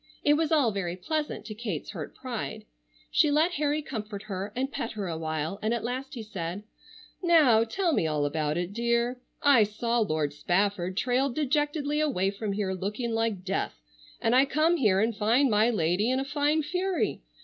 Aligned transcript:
It 0.23 0.33
was 0.33 0.51
all 0.51 0.71
very 0.71 0.95
pleasant 0.95 1.45
to 1.45 1.53
Kate's 1.53 1.91
hurt 1.91 2.15
pride. 2.15 2.65
She 3.11 3.29
let 3.29 3.51
Harry 3.51 3.83
comfort 3.83 4.23
her, 4.23 4.51
and 4.55 4.71
pet 4.71 4.93
her 4.93 5.07
a 5.07 5.15
while, 5.15 5.59
and 5.61 5.75
at 5.75 5.83
last 5.83 6.15
he 6.15 6.23
said: 6.23 6.63
"Now 7.21 7.63
tell 7.63 7.93
me 7.93 8.07
all 8.07 8.25
about 8.25 8.57
it, 8.57 8.73
dear. 8.73 9.21
I 9.43 9.61
saw 9.63 9.99
Lord 9.99 10.33
Spafford 10.33 10.97
trail 10.97 11.29
dejectedly 11.29 11.99
away 11.99 12.31
from 12.31 12.53
here 12.53 12.73
looking 12.73 13.11
like 13.11 13.43
death, 13.45 13.75
and 14.19 14.35
I 14.35 14.45
come 14.45 14.77
here 14.77 14.99
and 14.99 15.15
find 15.15 15.51
my 15.51 15.69
lady 15.69 16.09
in 16.09 16.19
a 16.19 16.25
fine 16.25 16.63
fury. 16.63 17.21